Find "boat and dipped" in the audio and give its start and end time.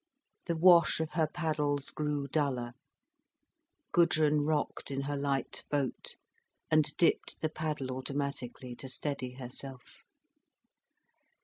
5.69-7.39